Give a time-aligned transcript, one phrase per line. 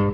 [0.00, 0.06] On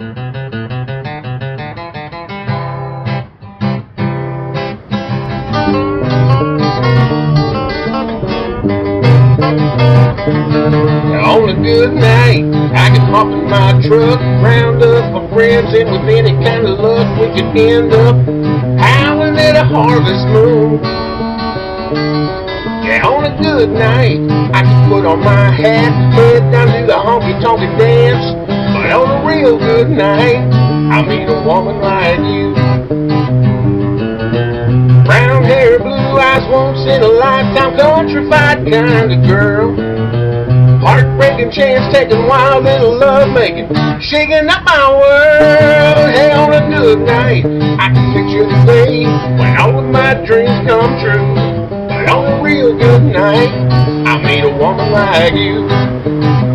[11.48, 12.42] a good night,
[12.74, 16.80] I can hop in my truck, round up my friends, and with any kind of
[16.80, 18.16] luck, we could end up
[18.80, 20.80] howling at a harvest moon.
[22.84, 24.18] Yeah, on a good night,
[24.52, 28.35] I can put on my hat, head down to the honky tonk dance.
[28.86, 32.54] But on a real good night, I meet a woman like you.
[35.04, 39.74] Brown hair, blue eyes, once in a lifetime, countrified kind of girl.
[40.78, 43.66] Heartbreaking chance taking wild little love making,
[44.00, 46.14] shaking up my world.
[46.14, 50.64] Hey, on a good night, I can picture the day when all of my dreams
[50.64, 51.34] come true.
[51.88, 53.50] But on a real good night,
[54.06, 56.45] I meet a woman like you.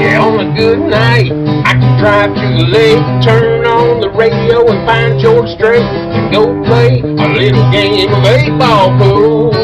[0.00, 1.30] Yeah, on a good night,
[1.64, 6.32] I can drive to the lake, turn on the radio and find George Strait and
[6.32, 9.54] go play a little game of eight ball pool.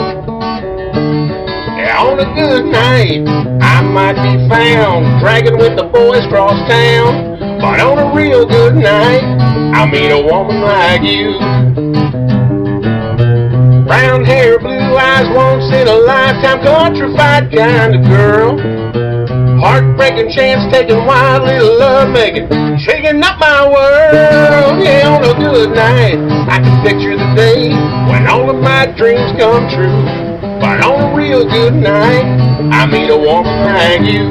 [2.00, 3.28] On a good night,
[3.60, 7.38] I might be found dragging with the boys cross town.
[7.60, 9.22] But on a real good night,
[9.74, 11.38] I'll meet a woman like you.
[13.86, 18.79] Brown hair, blue eyes, once in a lifetime, countrified kind of girl.
[19.60, 24.82] Heartbreaking chance taking wild little love making, shaking up my world.
[24.82, 26.16] Yeah, on a good night,
[26.48, 27.68] I can picture the day
[28.10, 30.40] when all of my dreams come true.
[30.60, 32.24] But on a real good night,
[32.72, 34.30] I meet a woman like you.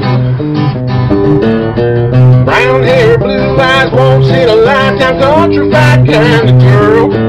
[2.43, 7.28] Brown hair, blue eyes, once in a lifetime, countrified kind of girl.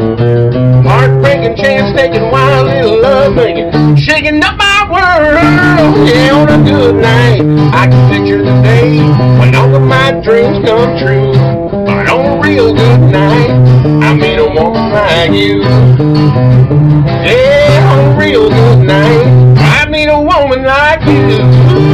[6.51, 7.41] A good night,
[7.73, 8.99] I can picture the day
[9.39, 11.33] when all of my dreams come true.
[11.87, 13.51] But on a real good night,
[14.03, 15.63] I meet a woman like you.
[17.23, 19.27] Yeah, on a real good night,
[19.59, 21.90] I meet a woman like you.